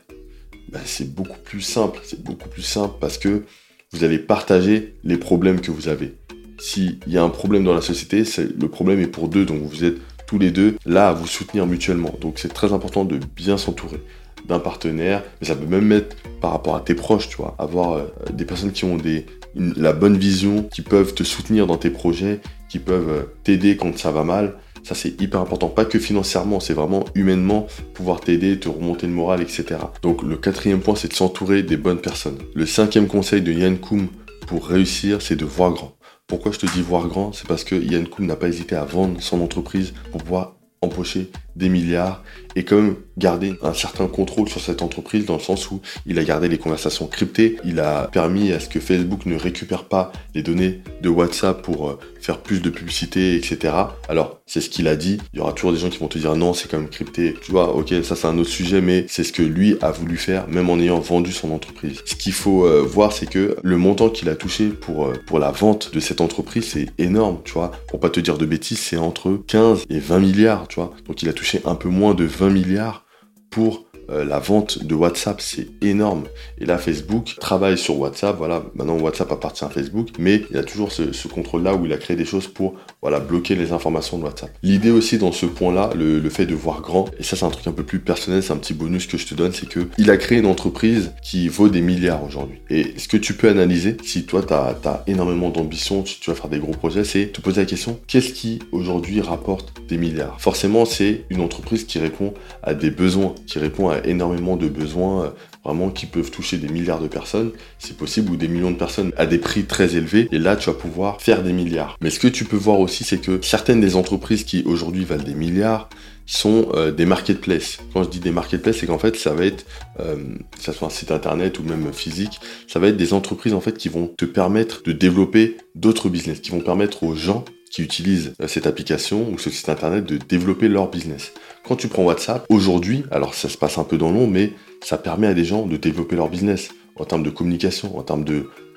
bah, 0.69 0.80
c'est 0.86 1.13
beaucoup 1.13 1.39
plus 1.44 1.62
simple. 1.62 2.00
C'est 2.03 2.24
beaucoup 2.24 2.50
plus 2.50 2.62
simple 2.62 2.95
parce 3.00 3.18
que 3.18 3.44
vous 3.92 4.03
allez 4.03 4.19
partager 4.19 4.95
les 5.03 5.18
problèmes 5.18 5.62
que 5.62 5.71
vous 5.71 5.88
avez. 5.88 6.15
S'il 6.59 7.00
y 7.07 7.18
a 7.18 7.24
un 7.24 7.30
problème 7.30 7.63
dans 7.63 7.74
la 7.74 7.81
société, 7.81 8.24
le 8.38 8.68
problème 8.69 9.00
est 9.00 9.07
pour 9.07 9.27
deux, 9.27 9.45
donc 9.45 9.62
vous 9.62 9.83
êtes 9.83 9.97
tous 10.25 10.39
les 10.39 10.51
deux 10.51 10.75
là 10.86 11.09
à 11.09 11.13
vous 11.13 11.27
soutenir 11.27 11.68
mutuellement. 11.68 12.13
Donc 12.21 12.39
c'est 12.39 12.53
très 12.53 12.74
important 12.74 13.06
de 13.06 13.19
bien 13.36 13.57
s'entourer 13.57 14.00
d'un 14.47 14.59
partenaire, 14.59 15.24
mais 15.42 15.47
ça 15.47 15.56
peut 15.56 15.65
même 15.65 15.92
être 15.92 16.15
par 16.42 16.51
rapport 16.51 16.75
à 16.75 16.81
tes 16.81 16.95
proches, 16.95 17.30
tu 17.30 17.38
vois. 17.38 17.56
Avoir 17.57 17.94
euh, 17.94 18.03
des 18.31 18.45
personnes 18.45 18.71
qui 18.71 18.86
ont 18.86 18.97
des, 18.97 19.25
la 19.56 19.94
bonne 19.94 20.18
vision, 20.18 20.63
qui 20.63 20.81
peuvent 20.81 21.13
te 21.13 21.24
soutenir 21.24 21.68
dans 21.68 21.77
tes 21.77 21.89
projets, 21.89 22.42
qui 22.69 22.80
peuvent 22.80 23.09
euh, 23.09 23.24
t'aider 23.44 23.77
quand 23.77 23.97
ça 23.97 24.12
va 24.12 24.24
mal. 24.24 24.56
Ça, 24.83 24.94
c'est 24.94 25.19
hyper 25.19 25.42
important. 25.42 25.68
Pas 25.68 25.86
que 25.86 25.97
financièrement, 25.97 26.59
c'est 26.59 26.74
vraiment 26.74 27.06
humainement 27.15 27.65
pouvoir 27.95 28.19
t'aider, 28.21 28.59
te 28.59 28.69
remonter 28.69 29.07
le 29.07 29.13
moral, 29.13 29.42
etc. 29.42 29.65
Donc, 30.03 30.21
le 30.21 30.36
quatrième 30.36 30.80
point, 30.80 30.95
c'est 30.95 31.07
de 31.07 31.13
s'entourer 31.13 31.63
des 31.63 31.77
bonnes 31.77 32.01
personnes. 32.01 32.38
Le 32.53 32.68
cinquième 32.68 33.07
conseil 33.07 33.42
de 33.42 33.51
Yann 33.51 33.80
Koum 33.80 34.09
pour 34.45 34.68
réussir, 34.68 35.24
c'est 35.24 35.36
de 35.36 35.45
voir 35.45 35.71
grand. 35.71 35.95
Pourquoi 36.27 36.51
je 36.51 36.59
te 36.59 36.65
dis 36.68 36.83
voir 36.83 37.07
grand? 37.07 37.33
C'est 37.33 37.47
parce 37.47 37.63
que 37.63 37.75
Yann 37.75 38.07
Koum 38.07 38.27
n'a 38.27 38.36
pas 38.36 38.47
hésité 38.47 38.75
à 38.75 38.83
vendre 38.83 39.19
son 39.21 39.42
entreprise 39.42 39.94
pour 40.12 40.21
pouvoir 40.21 40.56
empocher 40.86 41.30
des 41.56 41.70
milliards 41.70 42.24
et 42.56 42.64
quand 42.64 42.76
même 42.76 42.96
garder 43.18 43.54
un 43.62 43.74
certain 43.74 44.08
contrôle 44.08 44.50
sur 44.50 44.62
cette 44.62 44.82
entreprise 44.82 45.26
dans 45.26 45.36
le 45.36 45.42
sens 45.42 45.72
où 45.72 45.82
il 46.06 46.20
a 46.20 46.24
gardé 46.24 46.48
les 46.48 46.58
conversations 46.58 47.08
cryptées, 47.08 47.58
il 47.66 47.80
a 47.80 48.08
permis 48.08 48.52
à 48.52 48.60
ce 48.60 48.70
que 48.70 48.80
Facebook 48.80 49.26
ne 49.26 49.36
récupère 49.36 49.86
pas 49.86 50.12
les 50.34 50.42
données 50.42 50.82
de 51.02 51.10
WhatsApp 51.10 51.62
pour 51.62 51.90
euh, 51.90 52.00
faire 52.20 52.40
plus 52.40 52.62
de 52.62 52.70
publicité, 52.70 53.36
etc. 53.36 53.74
Alors, 54.10 54.42
c'est 54.46 54.62
ce 54.62 54.70
qu'il 54.70 54.88
a 54.88 54.96
dit. 54.96 55.20
Il 55.34 55.38
y 55.38 55.40
aura 55.42 55.54
toujours 55.54 55.72
des 55.72 55.80
gens 55.80 55.90
qui 55.90 56.00
vont 56.00 56.08
te 56.08 56.18
dire 56.18 56.36
non, 56.36 56.54
c'est 56.54 56.70
quand 56.70 56.80
même 56.80 56.90
crypté. 56.90 57.36
Tu 57.42 57.52
vois, 57.52 57.76
ok, 57.76 57.94
ça 58.04 58.16
c'est 58.16 58.28
un 58.28 58.38
autre 58.38 58.50
sujet, 58.50 58.81
mais 58.81 59.06
c'est 59.08 59.24
ce 59.24 59.31
que 59.31 59.44
lui 59.44 59.78
a 59.81 59.92
voulu 59.92 60.18
faire, 60.18 60.48
même 60.48 60.70
en 60.70 60.80
ayant 60.80 61.00
vendu 61.00 61.31
son 61.31 61.52
entreprise. 61.52 62.02
Ce 62.06 62.16
qu'il 62.16 62.34
faut 62.34 62.66
euh, 62.66 62.81
voir, 62.81 63.12
c'est 63.12 63.30
que 63.30 63.58
le 63.62 63.78
montant 63.78 64.10
qu'il 64.10 64.30
a 64.30 64.36
touché 64.36 64.68
pour, 64.68 65.06
euh, 65.06 65.14
pour 65.26 65.40
la 65.40 65.52
vente 65.52 65.94
de 65.94 66.00
cette 66.00 66.22
entreprise, 66.22 66.66
c'est 66.66 66.88
énorme, 66.98 67.40
tu 67.44 67.54
vois. 67.54 67.72
Pour 67.88 68.00
pas 68.00 68.10
te 68.10 68.20
dire 68.20 68.38
de 68.38 68.46
bêtises, 68.46 68.80
c'est 68.80 68.98
entre 68.98 69.40
15 69.48 69.84
et 69.90 70.00
20 70.00 70.20
milliards, 70.20 70.68
tu 70.68 70.75
Donc 71.06 71.22
il 71.22 71.30
a 71.30 71.33
touché 71.33 71.62
un 71.66 71.75
peu 71.75 71.89
moins 71.89 72.13
de 72.13 72.25
20 72.25 72.50
milliards 72.50 73.06
pour 73.50 73.85
euh, 74.10 74.25
la 74.25 74.40
vente 74.40 74.84
de 74.84 74.96
WhatsApp, 74.96 75.42
c'est 75.42 75.68
énorme. 75.81 76.25
Et 76.60 76.66
là, 76.66 76.78
Facebook 76.78 77.36
travaille 77.40 77.78
sur 77.78 78.00
WhatsApp. 78.00 78.36
Voilà, 78.38 78.63
maintenant 78.75 79.00
WhatsApp 79.00 79.31
appartient 79.31 79.66
à 79.66 79.69
Facebook, 79.69 80.10
mais 80.19 80.44
il 80.50 80.56
y 80.56 80.59
a 80.59 80.64
toujours 80.64 80.92
ce, 80.92 81.28
contrôle-là 81.28 81.76
où 81.76 81.85
il 81.85 81.94
a 81.94 81.97
créé 81.97 82.16
des 82.16 82.26
choses 82.26 82.47
pour 82.47 82.76
bloquer 83.19 83.56
les 83.56 83.71
informations 83.71 84.18
de 84.18 84.24
WhatsApp. 84.24 84.52
L'idée 84.64 84.92
aussi 84.92 85.18
dans 85.18 85.31
ce 85.31 85.45
point-là, 85.45 85.92
le, 85.95 86.30
fait 86.30 86.45
de 86.45 86.56
voir 86.56 86.81
grand, 86.81 87.09
et 87.19 87.24
ça 87.24 87.35
c'est 87.35 87.45
un 87.45 87.50
truc 87.50 87.68
un 87.68 87.71
peu 87.71 87.83
plus 87.83 88.00
personnel, 88.00 88.42
c'est 88.44 88.52
un 88.52 88.57
petit 88.57 88.74
bonus 88.74 89.07
que 89.07 89.18
je 89.18 89.26
te 89.26 89.35
donne, 89.35 89.54
c'est 89.54 89.69
que 89.69 89.88
il 89.97 90.09
a 90.09 90.18
créé 90.18 90.40
une 90.40 90.47
entreprise 90.47 91.14
qui 91.24 91.47
vaut 91.47 91.69
des 91.69 91.81
milliards 91.81 92.24
aujourd'hui. 92.24 92.59
Et 92.69 92.94
ce 92.97 93.07
que 93.07 93.18
tu 93.18 93.33
peux 93.33 93.47
analyser, 93.47 93.95
si 94.04 94.26
toi 94.26 94.42
tu 94.42 94.54
as, 94.54 95.04
énormément 95.07 95.50
d'ambition, 95.50 96.06
si 96.06 96.19
tu 96.19 96.30
vas 96.30 96.35
faire 96.35 96.50
des 96.50 96.59
gros 96.59 96.71
projets, 96.71 97.04
c'est 97.04 97.28
te 97.28 97.42
poser 97.42 97.62
la 97.62 97.68
question, 97.68 98.00
qu'est-ce 98.07 98.33
qui 98.33 98.59
aujourd'hui 98.71 99.21
rapporte 99.21 99.74
des 99.88 99.97
milliards? 99.97 100.42
Forcément, 100.42 100.85
c'est 100.85 101.26
une 101.30 101.42
entreprise 101.42 101.85
qui 101.85 102.00
répond 102.00 102.33
à 102.64 102.74
des 102.74 102.92
besoins, 102.92 103.35
qui 103.45 103.59
répond 103.59 103.90
à 103.90 103.94
énormément 104.04 104.57
de 104.57 104.68
besoins 104.68 105.33
vraiment 105.64 105.90
qui 105.90 106.06
peuvent 106.06 106.31
toucher 106.31 106.57
des 106.57 106.68
milliards 106.68 107.02
de 107.02 107.07
personnes, 107.07 107.52
c'est 107.80 107.97
possible, 107.97 108.31
ou 108.31 108.35
des 108.35 108.47
millions 108.47 108.71
de 108.71 108.78
personnes 108.78 109.11
à 109.18 109.25
des 109.25 109.40
prix 109.40 109.66
très 109.66 109.95
élevés, 109.95 110.28
et 110.31 110.37
là 110.37 110.56
tu 110.56 110.69
vas 110.69 110.75
pouvoir 110.75 111.21
faire 111.21 111.44
des 111.44 111.54
milliards. 111.54 111.97
Mais 112.02 112.09
ce 112.09 112.19
que 112.19 112.28
tu 112.28 112.45
peux 112.45 112.56
voir 112.56 112.80
aussi, 112.80 113.04
c'est 113.04 113.18
que 113.18 113.40
certaines 113.42 113.81
des 113.81 113.95
entreprises 113.95 114.44
qui 114.44 114.64
aujourd'hui 114.66 115.06
valent 115.06 115.23
des 115.23 115.33
milliards 115.33 115.90
sont 116.25 116.69
euh, 116.73 116.92
des 116.92 117.06
marketplaces. 117.06 117.80
Quand 117.94 118.04
je 118.04 118.09
dis 118.09 118.19
des 118.19 118.31
marketplaces, 118.31 118.78
c'est 118.78 118.87
qu'en 118.87 118.97
fait 118.97 119.16
ça 119.16 119.33
va 119.33 119.45
être, 119.45 119.66
euh, 119.99 120.16
que 120.57 120.64
ça 120.64 120.73
soit 120.73 120.87
un 120.87 120.92
site 120.92 121.11
internet 121.11 121.59
ou 121.59 121.64
même 121.64 121.92
physique, 121.94 122.40
ça 122.68 122.80
va 122.80 122.87
être 122.87 122.97
des 122.97 123.14
entreprises 123.14 123.54
en 123.54 123.61
fait 123.61 123.78
qui 123.78 123.90
vont 123.90 124.07
te 124.07 124.25
permettre 124.25 124.83
de 124.83 124.92
développer 124.92 125.57
d'autres 125.75 126.09
business, 126.09 126.40
qui 126.40 126.52
vont 126.52 126.61
permettre 126.61 127.04
aux 127.04 127.16
gens 127.16 127.45
qui 127.71 127.83
utilisent 127.83 128.33
euh, 128.42 128.47
cette 128.47 128.68
application 128.68 129.30
ou 129.30 129.37
ce 129.37 129.49
site 129.49 129.69
internet 129.69 130.06
de 130.06 130.18
développer 130.18 130.68
leur 130.68 130.90
business. 130.90 131.33
Quand 131.68 131.76
tu 131.76 131.88
prends 131.88 132.04
WhatsApp, 132.04 132.45
aujourd'hui, 132.50 133.06
alors 133.10 133.34
ça 133.34 133.50
se 133.50 133.57
passe 133.57 133.80
un 133.80 133.84
peu 133.84 133.98
dans 133.98 134.12
l'ombre, 134.12 134.31
mais 134.31 134.54
ça 134.81 135.00
permet 135.00 135.26
à 135.26 135.34
des 135.34 135.45
gens 135.45 135.66
de 135.66 135.78
développer 135.78 136.16
leur 136.16 136.30
business 136.30 136.69
en 136.95 137.06
termes 137.06 137.24
de 137.24 137.31
communication, 137.31 137.98
en 137.98 138.04
termes 138.04 138.24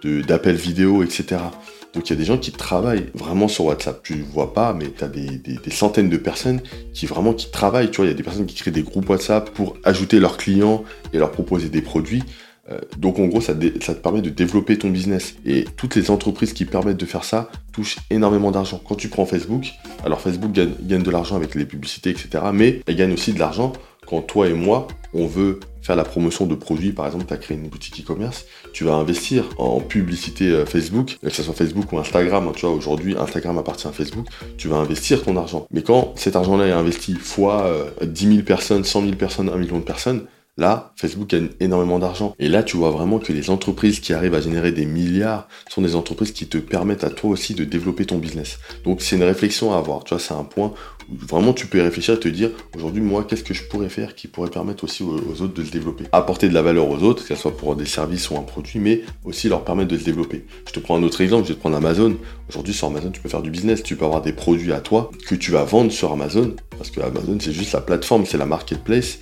d'appels 0.02 0.56
vidéo, 0.56 1.02
etc. 1.02 1.36
Donc 1.92 2.08
il 2.08 2.14
y 2.14 2.16
a 2.16 2.16
des 2.16 2.24
gens 2.24 2.38
qui 2.38 2.50
travaillent 2.50 3.10
vraiment 3.12 3.46
sur 3.46 3.66
WhatsApp. 3.66 4.02
Tu 4.02 4.16
ne 4.16 4.22
vois 4.22 4.54
pas, 4.54 4.72
mais 4.72 4.86
tu 4.90 5.04
as 5.04 5.08
des, 5.08 5.58
centaines 5.70 6.08
de 6.08 6.16
personnes 6.16 6.62
qui 6.94 7.04
vraiment 7.04 7.34
travaillent. 7.34 7.90
Tu 7.90 7.96
vois, 7.96 8.06
il 8.06 8.08
y 8.08 8.12
a 8.12 8.16
des 8.16 8.22
personnes 8.22 8.46
qui 8.46 8.56
créent 8.56 8.70
des 8.70 8.82
groupes 8.82 9.08
WhatsApp 9.10 9.50
pour 9.50 9.76
ajouter 9.84 10.18
leurs 10.18 10.38
clients 10.38 10.82
et 11.12 11.18
leur 11.18 11.30
proposer 11.30 11.68
des 11.68 11.82
produits. 11.82 12.22
Euh, 12.70 12.78
donc 12.98 13.18
en 13.18 13.26
gros, 13.26 13.40
ça, 13.40 13.54
te 13.54 13.92
permet 13.92 14.20
de 14.20 14.30
développer 14.30 14.78
ton 14.78 14.90
business. 14.90 15.36
Et 15.44 15.64
toutes 15.76 15.94
les 15.94 16.10
entreprises 16.10 16.52
qui 16.52 16.64
permettent 16.64 16.98
de 16.98 17.06
faire 17.06 17.24
ça 17.24 17.50
touchent 17.72 17.98
énormément 18.10 18.50
d'argent. 18.50 18.80
Quand 18.86 18.94
tu 18.94 19.08
prends 19.08 19.26
Facebook, 19.26 19.72
alors 20.04 20.20
Facebook 20.20 20.52
gagne, 20.52 21.02
de 21.02 21.10
l'argent 21.10 21.36
avec 21.36 21.54
les 21.54 21.64
publicités, 21.64 22.10
etc. 22.10 22.44
Mais 22.52 22.82
elle 22.86 22.96
gagne 22.96 23.12
aussi 23.12 23.32
de 23.32 23.38
l'argent 23.38 23.72
quand 24.06 24.22
toi 24.22 24.48
et 24.48 24.54
moi, 24.54 24.88
on 25.12 25.26
veut 25.26 25.60
faire 25.82 25.94
la 25.94 26.04
promotion 26.04 26.46
de 26.46 26.54
produits, 26.54 26.92
par 26.92 27.06
exemple, 27.06 27.24
tu 27.26 27.34
as 27.34 27.36
créé 27.36 27.56
une 27.56 27.68
boutique 27.68 28.00
e-commerce, 28.00 28.46
tu 28.72 28.84
vas 28.84 28.94
investir 28.94 29.44
en 29.58 29.80
publicité 29.80 30.48
euh, 30.48 30.66
Facebook, 30.66 31.18
que 31.22 31.30
ce 31.30 31.42
soit 31.42 31.54
Facebook 31.54 31.92
ou 31.92 31.98
Instagram, 31.98 32.48
hein, 32.48 32.52
tu 32.54 32.66
vois, 32.66 32.74
aujourd'hui, 32.74 33.16
Instagram 33.18 33.58
appartient 33.58 33.86
à 33.86 33.92
Facebook, 33.92 34.26
tu 34.56 34.68
vas 34.68 34.76
investir 34.76 35.22
ton 35.22 35.36
argent. 35.36 35.66
Mais 35.70 35.82
quand 35.82 36.12
cet 36.16 36.36
argent-là 36.36 36.66
est 36.66 36.72
investi 36.72 37.14
fois 37.14 37.70
10 38.02 38.26
euh, 38.26 38.30
000 38.30 38.42
personnes, 38.44 38.84
100 38.84 39.02
000 39.02 39.12
personnes, 39.16 39.48
1 39.50 39.56
million 39.56 39.78
de 39.78 39.84
personnes, 39.84 40.24
Là, 40.58 40.92
Facebook 40.96 41.28
gagne 41.30 41.50
énormément 41.60 42.00
d'argent. 42.00 42.34
Et 42.40 42.48
là, 42.48 42.64
tu 42.64 42.76
vois 42.76 42.90
vraiment 42.90 43.20
que 43.20 43.32
les 43.32 43.48
entreprises 43.48 44.00
qui 44.00 44.12
arrivent 44.12 44.34
à 44.34 44.40
générer 44.40 44.72
des 44.72 44.86
milliards 44.86 45.46
sont 45.70 45.82
des 45.82 45.94
entreprises 45.94 46.32
qui 46.32 46.48
te 46.48 46.58
permettent 46.58 47.04
à 47.04 47.10
toi 47.10 47.30
aussi 47.30 47.54
de 47.54 47.62
développer 47.62 48.04
ton 48.06 48.18
business. 48.18 48.58
Donc, 48.82 49.00
c'est 49.00 49.14
une 49.14 49.22
réflexion 49.22 49.72
à 49.72 49.78
avoir. 49.78 50.02
Tu 50.02 50.14
vois, 50.14 50.18
c'est 50.18 50.34
un 50.34 50.42
point 50.42 50.74
où 51.08 51.14
vraiment 51.14 51.52
tu 51.52 51.68
peux 51.68 51.80
réfléchir 51.80 52.14
et 52.14 52.18
te 52.18 52.26
dire, 52.26 52.50
aujourd'hui, 52.74 53.00
moi, 53.00 53.22
qu'est-ce 53.22 53.44
que 53.44 53.54
je 53.54 53.62
pourrais 53.68 53.88
faire 53.88 54.16
qui 54.16 54.26
pourrait 54.26 54.50
permettre 54.50 54.82
aussi 54.82 55.04
aux, 55.04 55.40
autres 55.40 55.54
de 55.54 55.62
se 55.62 55.70
développer? 55.70 56.06
Apporter 56.10 56.48
de 56.48 56.54
la 56.54 56.62
valeur 56.62 56.90
aux 56.90 57.04
autres, 57.04 57.22
que 57.22 57.36
ce 57.36 57.40
soit 57.40 57.56
pour 57.56 57.76
des 57.76 57.86
services 57.86 58.28
ou 58.30 58.36
un 58.36 58.42
produit, 58.42 58.80
mais 58.80 59.02
aussi 59.24 59.48
leur 59.48 59.62
permettre 59.62 59.92
de 59.92 59.96
se 59.96 60.04
développer. 60.04 60.44
Je 60.66 60.72
te 60.72 60.80
prends 60.80 60.96
un 60.96 61.04
autre 61.04 61.20
exemple, 61.20 61.44
je 61.44 61.50
vais 61.50 61.54
te 61.54 61.60
prendre 61.60 61.76
Amazon. 61.76 62.16
Aujourd'hui, 62.48 62.74
sur 62.74 62.88
Amazon, 62.88 63.12
tu 63.12 63.20
peux 63.20 63.28
faire 63.28 63.42
du 63.42 63.50
business. 63.50 63.84
Tu 63.84 63.94
peux 63.94 64.06
avoir 64.06 64.22
des 64.22 64.32
produits 64.32 64.72
à 64.72 64.80
toi 64.80 65.12
que 65.28 65.36
tu 65.36 65.52
vas 65.52 65.62
vendre 65.62 65.92
sur 65.92 66.10
Amazon. 66.10 66.56
Parce 66.76 66.90
que 66.90 67.00
Amazon, 67.00 67.38
c'est 67.40 67.52
juste 67.52 67.74
la 67.74 67.80
plateforme, 67.80 68.26
c'est 68.26 68.38
la 68.38 68.46
marketplace 68.46 69.20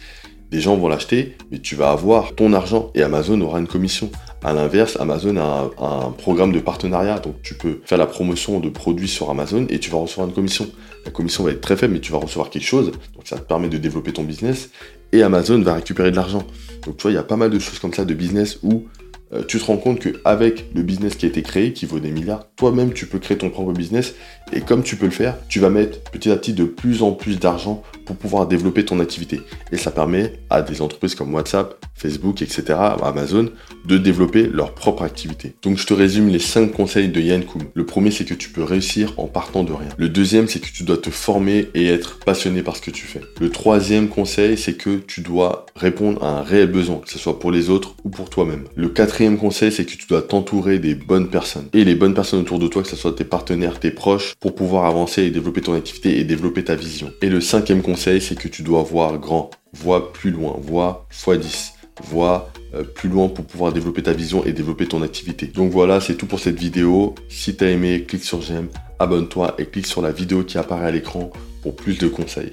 des 0.50 0.60
gens 0.60 0.76
vont 0.76 0.88
l'acheter, 0.88 1.36
mais 1.50 1.58
tu 1.58 1.74
vas 1.74 1.90
avoir 1.90 2.34
ton 2.34 2.52
argent 2.52 2.90
et 2.94 3.02
Amazon 3.02 3.40
aura 3.40 3.58
une 3.58 3.66
commission. 3.66 4.10
À 4.42 4.52
l'inverse, 4.52 4.96
Amazon 5.00 5.36
a 5.38 5.70
un, 5.78 6.10
programme 6.12 6.52
de 6.52 6.60
partenariat, 6.60 7.18
donc 7.18 7.42
tu 7.42 7.54
peux 7.54 7.80
faire 7.84 7.98
la 7.98 8.06
promotion 8.06 8.60
de 8.60 8.68
produits 8.68 9.08
sur 9.08 9.28
Amazon 9.28 9.66
et 9.68 9.80
tu 9.80 9.90
vas 9.90 9.98
recevoir 9.98 10.28
une 10.28 10.34
commission. 10.34 10.68
La 11.04 11.10
commission 11.10 11.42
va 11.42 11.50
être 11.50 11.60
très 11.60 11.76
faible, 11.76 11.94
mais 11.94 12.00
tu 12.00 12.12
vas 12.12 12.18
recevoir 12.18 12.50
quelque 12.50 12.66
chose, 12.66 12.92
donc 13.14 13.26
ça 13.26 13.38
te 13.38 13.42
permet 13.42 13.68
de 13.68 13.78
développer 13.78 14.12
ton 14.12 14.22
business 14.22 14.70
et 15.12 15.22
Amazon 15.22 15.60
va 15.62 15.74
récupérer 15.74 16.10
de 16.10 16.16
l'argent. 16.16 16.44
Donc 16.84 16.96
tu 16.96 17.02
vois, 17.02 17.10
il 17.10 17.14
y 17.14 17.18
a 17.18 17.24
pas 17.24 17.36
mal 17.36 17.50
de 17.50 17.58
choses 17.58 17.78
comme 17.78 17.92
ça 17.92 18.04
de 18.04 18.14
business 18.14 18.58
où 18.62 18.86
euh, 19.32 19.42
tu 19.46 19.58
te 19.58 19.64
rends 19.64 19.76
compte 19.76 20.00
qu'avec 20.00 20.66
le 20.74 20.82
business 20.82 21.16
qui 21.16 21.26
a 21.26 21.28
été 21.28 21.42
créé, 21.42 21.72
qui 21.72 21.86
vaut 21.86 21.98
des 21.98 22.10
milliards, 22.10 22.46
toi-même 22.54 22.92
tu 22.92 23.06
peux 23.06 23.18
créer 23.18 23.36
ton 23.36 23.50
propre 23.50 23.72
business 23.72 24.14
et 24.52 24.60
comme 24.60 24.82
tu 24.82 24.96
peux 24.96 25.06
le 25.06 25.12
faire, 25.12 25.36
tu 25.48 25.58
vas 25.58 25.70
mettre 25.70 26.00
petit 26.10 26.30
à 26.30 26.36
petit 26.36 26.52
de 26.52 26.64
plus 26.64 27.02
en 27.02 27.12
plus 27.12 27.40
d'argent 27.40 27.82
pour 28.04 28.14
pouvoir 28.14 28.46
développer 28.46 28.84
ton 28.84 29.00
activité. 29.00 29.40
Et 29.72 29.76
ça 29.76 29.90
permet 29.90 30.34
à 30.48 30.62
des 30.62 30.80
entreprises 30.80 31.16
comme 31.16 31.34
WhatsApp, 31.34 31.84
Facebook, 31.94 32.42
etc., 32.42 32.78
Amazon, 33.02 33.48
de 33.84 33.98
développer 33.98 34.46
leur 34.46 34.74
propre 34.74 35.02
activité. 35.02 35.54
Donc 35.62 35.78
je 35.78 35.86
te 35.86 35.94
résume 35.94 36.28
les 36.28 36.38
5 36.38 36.72
conseils 36.72 37.08
de 37.08 37.20
Yann 37.20 37.44
Koum. 37.44 37.62
Le 37.74 37.84
premier, 37.84 38.12
c'est 38.12 38.24
que 38.24 38.34
tu 38.34 38.50
peux 38.50 38.62
réussir 38.62 39.14
en 39.16 39.26
partant 39.26 39.64
de 39.64 39.72
rien. 39.72 39.88
Le 39.96 40.08
deuxième, 40.08 40.46
c'est 40.46 40.60
que 40.60 40.70
tu 40.70 40.84
dois 40.84 40.98
te 40.98 41.10
former 41.10 41.68
et 41.74 41.88
être 41.88 42.20
passionné 42.20 42.62
par 42.62 42.76
ce 42.76 42.82
que 42.82 42.92
tu 42.92 43.06
fais. 43.06 43.22
Le 43.40 43.50
troisième 43.50 44.08
conseil, 44.08 44.56
c'est 44.56 44.74
que 44.74 44.98
tu 44.98 45.20
dois 45.20 45.66
répondre 45.74 46.22
à 46.22 46.38
un 46.38 46.42
réel 46.42 46.70
besoin, 46.70 46.98
que 46.98 47.10
ce 47.10 47.18
soit 47.18 47.40
pour 47.40 47.50
les 47.50 47.70
autres 47.70 47.96
ou 48.04 48.10
pour 48.10 48.30
toi-même. 48.30 48.64
Le 48.76 48.88
quatrième 48.88 49.15
conseil, 49.38 49.72
c'est 49.72 49.84
que 49.84 49.90
tu 49.90 50.06
dois 50.06 50.22
t'entourer 50.22 50.78
des 50.78 50.94
bonnes 50.94 51.28
personnes. 51.28 51.68
Et 51.72 51.84
les 51.84 51.94
bonnes 51.94 52.14
personnes 52.14 52.40
autour 52.40 52.58
de 52.58 52.68
toi, 52.68 52.82
que 52.82 52.88
ce 52.88 52.96
soit 52.96 53.12
tes 53.12 53.24
partenaires, 53.24 53.80
tes 53.80 53.90
proches, 53.90 54.34
pour 54.40 54.54
pouvoir 54.54 54.84
avancer 54.84 55.22
et 55.22 55.30
développer 55.30 55.62
ton 55.62 55.74
activité 55.74 56.18
et 56.18 56.24
développer 56.24 56.64
ta 56.64 56.74
vision. 56.74 57.10
Et 57.22 57.30
le 57.30 57.40
cinquième 57.40 57.82
conseil, 57.82 58.20
c'est 58.20 58.38
que 58.38 58.48
tu 58.48 58.62
dois 58.62 58.82
voir 58.82 59.18
grand, 59.18 59.50
vois 59.72 60.12
plus 60.12 60.30
loin, 60.30 60.56
vois 60.60 61.06
x10 61.10 61.72
vois 62.04 62.50
euh, 62.74 62.82
plus 62.82 63.08
loin 63.08 63.28
pour 63.28 63.46
pouvoir 63.46 63.72
développer 63.72 64.02
ta 64.02 64.12
vision 64.12 64.44
et 64.44 64.52
développer 64.52 64.86
ton 64.86 65.00
activité. 65.00 65.46
Donc 65.46 65.70
voilà, 65.72 66.00
c'est 66.00 66.14
tout 66.14 66.26
pour 66.26 66.40
cette 66.40 66.58
vidéo. 66.58 67.14
Si 67.30 67.56
tu 67.56 67.64
as 67.64 67.70
aimé, 67.70 68.04
clique 68.06 68.24
sur 68.24 68.42
j'aime, 68.42 68.68
abonne-toi 68.98 69.54
et 69.58 69.64
clique 69.64 69.86
sur 69.86 70.02
la 70.02 70.12
vidéo 70.12 70.44
qui 70.44 70.58
apparaît 70.58 70.88
à 70.88 70.90
l'écran 70.90 71.30
pour 71.62 71.74
plus 71.74 71.98
de 71.98 72.08
conseils. 72.08 72.44